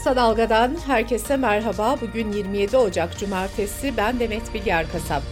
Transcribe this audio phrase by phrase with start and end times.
[0.00, 1.96] Kısa Dalga'dan herkese merhaba.
[2.00, 3.96] Bugün 27 Ocak Cumartesi.
[3.96, 5.22] Ben Demet Bilger Kasap.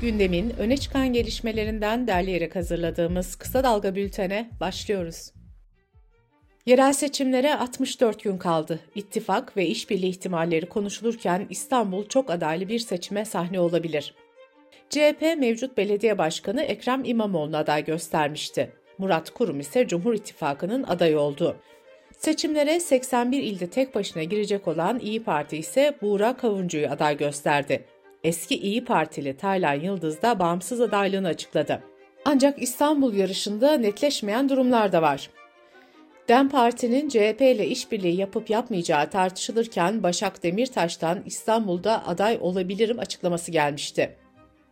[0.00, 5.32] Gündemin öne çıkan gelişmelerinden derleyerek hazırladığımız Kısa Dalga bültene başlıyoruz.
[6.66, 8.80] Yerel seçimlere 64 gün kaldı.
[8.94, 14.14] İttifak ve işbirliği ihtimalleri konuşulurken İstanbul çok adaylı bir seçime sahne olabilir.
[14.90, 18.72] CHP mevcut belediye başkanı Ekrem İmamoğlu'na aday göstermişti.
[18.98, 21.56] Murat Kurum ise Cumhur İttifakı'nın adayı oldu.
[22.20, 27.84] Seçimlere 81 ilde tek başına girecek olan İyi Parti ise Buğra Kavuncu'yu aday gösterdi.
[28.24, 31.82] Eski İyi Partili Taylan Yıldız da bağımsız adaylığını açıkladı.
[32.24, 35.30] Ancak İstanbul yarışında netleşmeyen durumlar da var.
[36.28, 44.16] DEM Parti'nin CHP ile işbirliği yapıp yapmayacağı tartışılırken Başak Demirtaş'tan İstanbul'da aday olabilirim açıklaması gelmişti.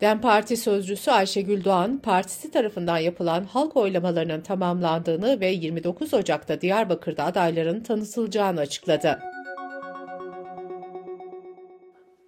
[0.01, 7.25] DEM Parti sözcüsü Ayşegül Doğan, partisi tarafından yapılan halk oylamalarının tamamlandığını ve 29 Ocak'ta Diyarbakır'da
[7.25, 9.19] adayların tanıtılacağını açıkladı.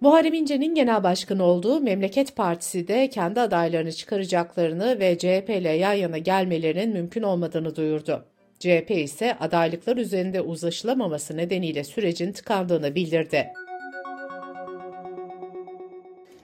[0.01, 5.93] Muharrem İnce'nin genel başkanı olduğu Memleket Partisi de kendi adaylarını çıkaracaklarını ve CHP ile yan
[5.93, 8.25] yana gelmelerinin mümkün olmadığını duyurdu.
[8.59, 13.47] CHP ise adaylıklar üzerinde uzlaşılamaması nedeniyle sürecin tıkandığını bildirdi.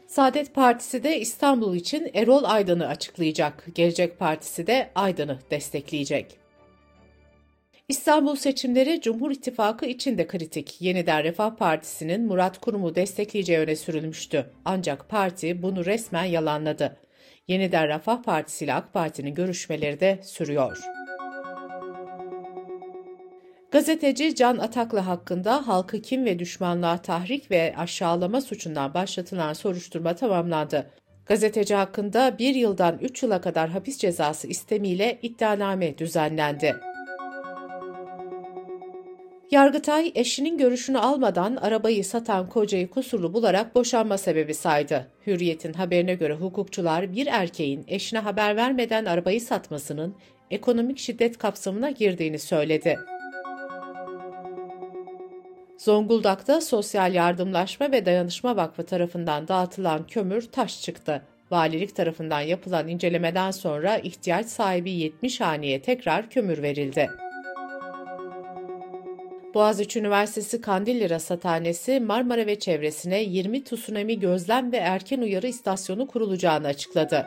[0.08, 3.66] Saadet Partisi de İstanbul için Erol Aydın'ı açıklayacak.
[3.76, 6.38] Gelecek Partisi de Aydın'ı destekleyecek.
[7.88, 10.82] İstanbul seçimleri Cumhur İttifakı için de kritik.
[10.82, 14.52] Yeniden Refah Partisi'nin Murat Kurum'u destekleyeceği öne sürülmüştü.
[14.66, 16.98] Ancak parti bunu resmen yalanladı.
[17.48, 20.97] Yeniden Refah Partisi ile AK Parti'nin görüşmeleri de sürüyor.
[23.72, 30.92] Gazeteci Can Ataklı hakkında halkı kim ve düşmanlığa tahrik ve aşağılama suçundan başlatılan soruşturma tamamlandı.
[31.26, 36.76] Gazeteci hakkında bir yıldan 3 yıla kadar hapis cezası istemiyle iddianame düzenlendi.
[39.52, 45.08] Yargıtay eşinin görüşünü almadan arabayı satan kocayı kusurlu bularak boşanma sebebi saydı.
[45.28, 50.16] Hürriyet'in haberine göre hukukçular bir erkeğin eşine haber vermeden arabayı satmasının
[50.52, 53.00] ekonomik şiddet kapsamına girdiğini söyledi.
[55.78, 61.22] Zonguldak'ta Sosyal Yardımlaşma ve Dayanışma Vakfı tarafından dağıtılan kömür taş çıktı.
[61.52, 67.10] Valilik tarafından yapılan incelemeden sonra ihtiyaç sahibi 70 haneye tekrar kömür verildi.
[69.54, 76.68] Boğaziçi Üniversitesi Kandilli Rasathanesi Marmara ve çevresine 20 tsunami gözlem ve erken uyarı istasyonu kurulacağını
[76.68, 77.26] açıkladı.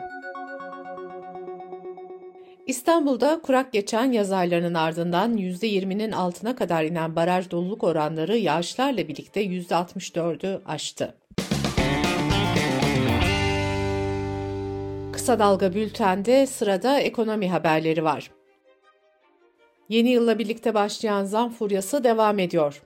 [2.71, 9.45] İstanbul'da kurak geçen yaz aylarının ardından %20'nin altına kadar inen baraj doluluk oranları yağışlarla birlikte
[9.45, 11.15] %64'ü aştı.
[15.13, 18.31] Kısa Dalga Bülten'de sırada ekonomi haberleri var.
[19.89, 22.81] Yeni yılla birlikte başlayan zam furyası devam ediyor.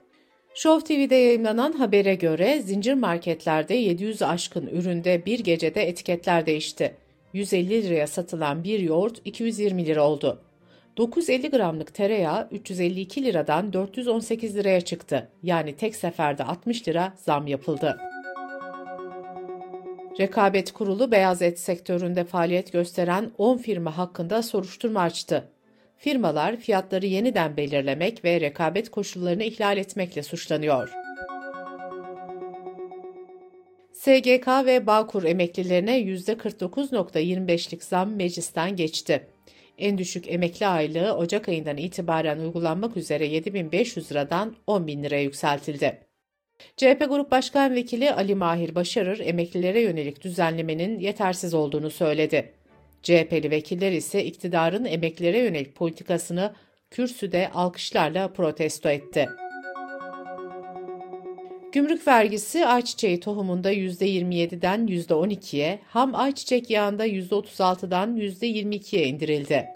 [0.54, 7.05] Show TV'de yayınlanan habere göre zincir marketlerde 700 aşkın üründe bir gecede etiketler değişti.
[7.36, 10.42] 150 liraya satılan bir yoğurt 220 lira oldu.
[10.96, 15.28] 950 gramlık tereyağı 352 liradan 418 liraya çıktı.
[15.42, 17.98] Yani tek seferde 60 lira zam yapıldı.
[20.20, 25.48] Rekabet Kurulu beyaz et sektöründe faaliyet gösteren 10 firma hakkında soruşturma açtı.
[25.96, 31.05] Firmalar fiyatları yeniden belirlemek ve rekabet koşullarını ihlal etmekle suçlanıyor.
[34.06, 39.26] SGK ve Bağkur emeklilerine %49.25'lik zam meclisten geçti.
[39.78, 45.98] En düşük emekli aylığı Ocak ayından itibaren uygulanmak üzere 7500 liradan 10.000 liraya yükseltildi.
[46.76, 52.52] CHP Grup Başkan Vekili Ali Mahir Başarır emeklilere yönelik düzenlemenin yetersiz olduğunu söyledi.
[53.02, 56.54] CHP'li vekiller ise iktidarın emeklilere yönelik politikasını
[56.90, 59.28] kürsüde alkışlarla protesto etti.
[61.76, 69.66] Gümrük vergisi ayçiçeği tohumunda %27'den %12'ye, ham ayçiçek yağında %36'dan %22'ye indirildi.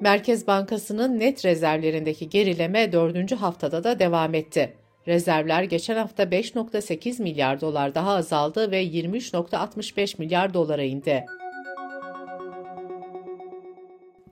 [0.00, 4.72] Merkez Bankası'nın net rezervlerindeki gerileme dördüncü haftada da devam etti.
[5.06, 11.24] Rezervler geçen hafta 5.8 milyar dolar daha azaldı ve 23.65 milyar dolara indi.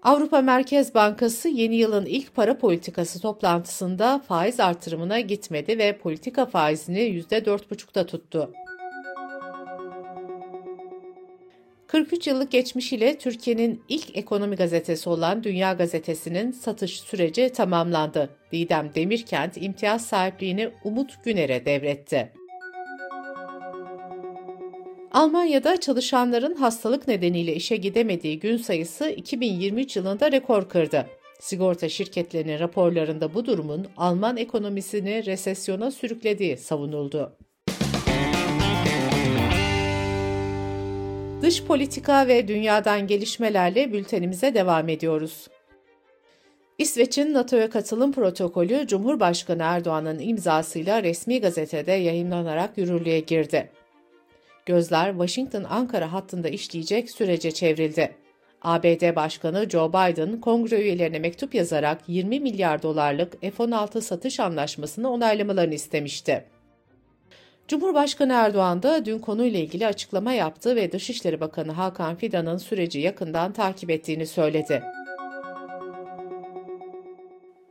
[0.02, 6.98] Avrupa Merkez Bankası yeni yılın ilk para politikası toplantısında faiz artırımına gitmedi ve politika faizini
[6.98, 8.52] %4,5'ta tuttu.
[11.86, 18.30] 43 yıllık geçmişiyle Türkiye'nin ilk ekonomi gazetesi olan Dünya Gazetesi'nin satış süreci tamamlandı.
[18.52, 22.32] Didem Demirkent imtiyaz sahipliğini Umut Güner'e devretti.
[25.12, 31.06] Almanya'da çalışanların hastalık nedeniyle işe gidemediği gün sayısı 2023 yılında rekor kırdı.
[31.40, 37.36] Sigorta şirketlerinin raporlarında bu durumun Alman ekonomisini resesyona sürüklediği savunuldu.
[41.42, 45.48] Dış politika ve dünyadan gelişmelerle bültenimize devam ediyoruz.
[46.78, 53.81] İsveç'in NATO'ya katılım protokolü Cumhurbaşkanı Erdoğan'ın imzasıyla resmi gazetede yayınlanarak yürürlüğe girdi.
[54.66, 58.14] Gözler Washington-Ankara hattında işleyecek sürece çevrildi.
[58.62, 65.74] ABD Başkanı Joe Biden, kongre üyelerine mektup yazarak 20 milyar dolarlık F-16 satış anlaşmasını onaylamalarını
[65.74, 66.44] istemişti.
[67.68, 73.52] Cumhurbaşkanı Erdoğan da dün konuyla ilgili açıklama yaptı ve Dışişleri Bakanı Hakan Fidan'ın süreci yakından
[73.52, 74.82] takip ettiğini söyledi.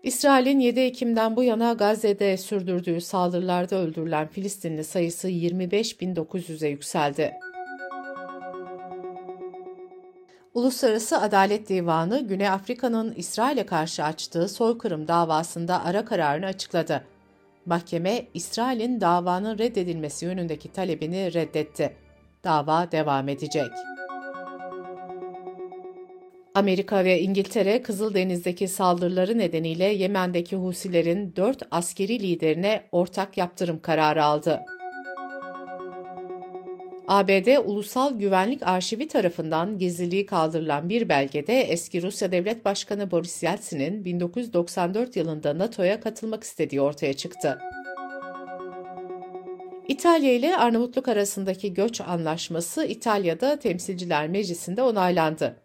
[0.04, 7.34] İsrail'in 7 Ekim'den bu yana Gazze'de sürdürdüğü saldırılarda öldürülen Filistinli sayısı 25.900'e yükseldi.
[10.54, 17.04] Uluslararası Adalet Divanı, Güney Afrika'nın İsrail'e karşı açtığı soykırım davasında ara kararını açıkladı.
[17.66, 21.96] Mahkeme, İsrail'in davanın reddedilmesi yönündeki talebini reddetti.
[22.44, 23.72] Dava devam edecek.
[26.56, 34.62] Amerika ve İngiltere, Kızıldeniz'deki saldırıları nedeniyle Yemen'deki Husilerin dört askeri liderine ortak yaptırım kararı aldı.
[37.08, 44.06] ABD Ulusal Güvenlik Arşivi tarafından gizliliği kaldırılan bir belgede eski Rusya Devlet Başkanı Boris Yeltsin'in
[44.06, 47.60] 1994 yılında NATO'ya katılmak istediği ortaya çıktı.
[49.88, 55.56] İtalya ile Arnavutluk arasındaki göç anlaşması İtalya'da Temsilciler Meclisi'nde onaylandı.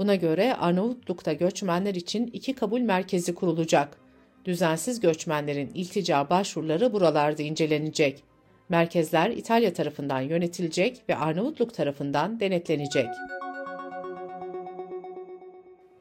[0.00, 3.96] Buna göre Arnavutluk'ta göçmenler için iki kabul merkezi kurulacak.
[4.44, 8.22] Düzensiz göçmenlerin iltica başvuruları buralarda incelenecek.
[8.68, 13.06] Merkezler İtalya tarafından yönetilecek ve Arnavutluk tarafından denetlenecek.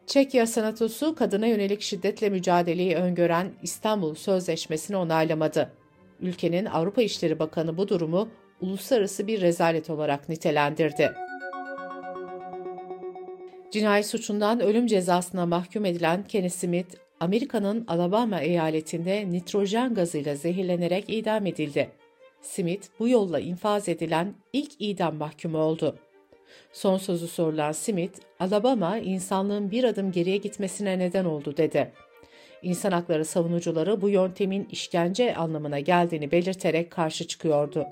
[0.07, 5.71] Çekya Senatosu kadına yönelik şiddetle mücadeleyi öngören İstanbul Sözleşmesi'ni onaylamadı.
[6.19, 8.29] Ülkenin Avrupa İşleri Bakanı bu durumu
[8.61, 11.28] uluslararası bir rezalet olarak nitelendirdi.
[13.71, 21.45] Cinayet suçundan ölüm cezasına mahkum edilen Kenny Smith, Amerika'nın Alabama eyaletinde nitrojen gazıyla zehirlenerek idam
[21.45, 21.89] edildi.
[22.41, 25.95] Smith bu yolla infaz edilen ilk idam mahkumu oldu.
[26.73, 31.91] Son sözü sorulan Smith, Alabama insanlığın bir adım geriye gitmesine neden oldu dedi.
[32.61, 37.85] İnsan hakları savunucuları bu yöntemin işkence anlamına geldiğini belirterek karşı çıkıyordu.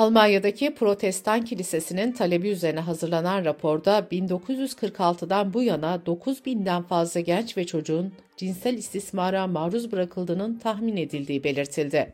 [0.00, 8.12] Almanya'daki Protestan Kilisesi'nin talebi üzerine hazırlanan raporda 1946'dan bu yana 9000'den fazla genç ve çocuğun
[8.36, 12.12] cinsel istismara maruz bırakıldığının tahmin edildiği belirtildi.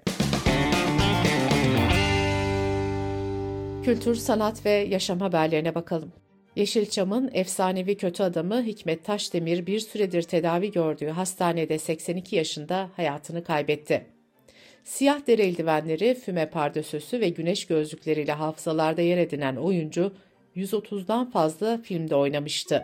[3.85, 6.13] Kültür, sanat ve yaşam haberlerine bakalım.
[6.57, 14.16] Yeşilçam'ın efsanevi kötü adamı Hikmet Taşdemir bir süredir tedavi gördüğü hastanede 82 yaşında hayatını kaybetti.
[14.87, 20.13] Siyah deri eldivenleri, füme pardösüsü ve güneş gözlükleriyle hafızalarda yer edinen oyuncu
[20.57, 22.83] 130'dan fazla filmde oynamıştı.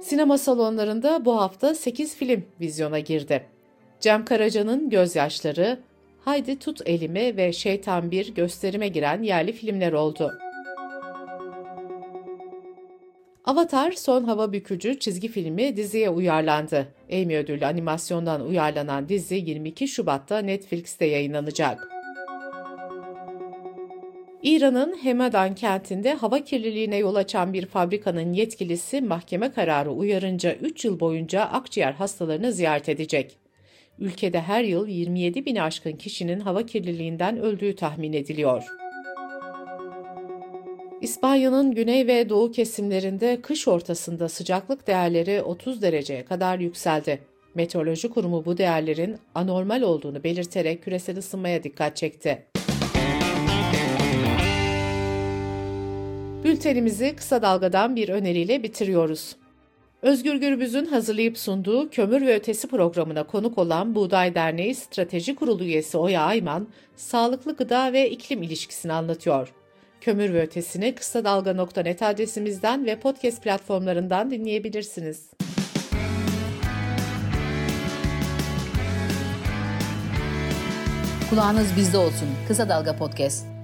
[0.00, 3.46] Sinema salonlarında bu hafta 8 film vizyona girdi.
[4.00, 5.78] Cem Karaca'nın Gözyaşları,
[6.20, 10.32] Haydi Tut Elimi ve Şeytan Bir gösterime giren yerli filmler oldu.
[13.46, 16.88] Avatar Son Hava Bükücü çizgi filmi diziye uyarlandı.
[17.08, 21.88] Emmy ödüllü animasyondan uyarlanan dizi 22 Şubat'ta Netflix'te yayınlanacak.
[24.42, 31.00] İran'ın Hemadan kentinde hava kirliliğine yol açan bir fabrikanın yetkilisi mahkeme kararı uyarınca 3 yıl
[31.00, 33.36] boyunca akciğer hastalarını ziyaret edecek.
[33.98, 38.85] Ülkede her yıl 27 bin aşkın kişinin hava kirliliğinden öldüğü tahmin ediliyor.
[41.06, 47.20] İspanya'nın güney ve doğu kesimlerinde kış ortasında sıcaklık değerleri 30 dereceye kadar yükseldi.
[47.54, 52.46] Meteoroloji Kurumu bu değerlerin anormal olduğunu belirterek küresel ısınmaya dikkat çekti.
[56.44, 59.36] Bültenimizi kısa dalgadan bir öneriyle bitiriyoruz.
[60.02, 65.98] Özgür Gürbüz'ün hazırlayıp sunduğu Kömür ve Ötesi programına konuk olan Buğday Derneği Strateji Kurulu üyesi
[65.98, 69.52] Oya Ayman, sağlıklı gıda ve iklim ilişkisini anlatıyor.
[70.00, 75.30] Kömür ve Ötesi'ni kısa dalga.net adresimizden ve podcast platformlarından dinleyebilirsiniz.
[81.30, 82.28] Kulağınız bizde olsun.
[82.48, 83.55] Kısa Dalga Podcast.